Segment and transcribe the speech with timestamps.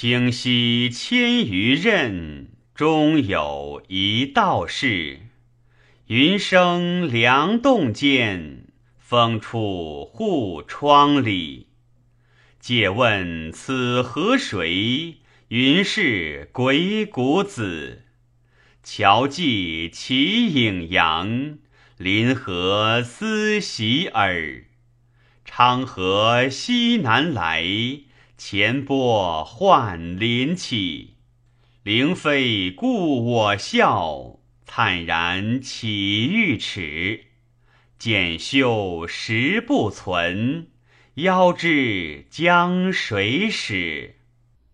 [0.00, 5.22] 清溪千余仞，终有一道士。
[6.06, 8.66] 云生梁栋间，
[8.96, 11.66] 风出户窗里。
[12.60, 15.16] 借问此河水？
[15.48, 18.04] 云是鬼谷子。
[18.84, 21.58] 桥际齐影阳，
[21.96, 24.66] 临河思袭耳。
[25.44, 27.64] 昌河西南来，
[28.38, 31.16] 前波换林起。
[31.82, 37.24] 灵妃故我笑，灿然起玉尺。
[37.98, 40.68] 剪绣石不存。
[41.14, 44.14] 遥知江水始？